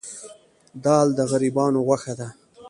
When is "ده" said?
2.19-2.27